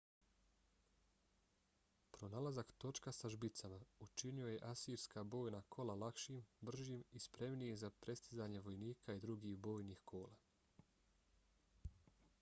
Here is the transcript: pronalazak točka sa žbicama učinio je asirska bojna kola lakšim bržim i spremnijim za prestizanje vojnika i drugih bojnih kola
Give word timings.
pronalazak 2.13 2.71
točka 2.83 3.11
sa 3.17 3.29
žbicama 3.33 3.77
učinio 4.05 4.47
je 4.53 4.63
asirska 4.69 5.23
bojna 5.35 5.59
kola 5.75 5.95
lakšim 6.05 6.39
bržim 6.71 7.03
i 7.19 7.21
spremnijim 7.27 7.77
za 7.83 7.91
prestizanje 8.05 8.63
vojnika 8.69 9.15
i 9.19 9.21
drugih 9.27 9.57
bojnih 9.69 10.01
kola 10.13 11.93